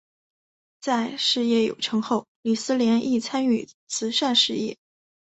[0.79, 4.79] 在事业有成后李思廉亦参与慈善事业。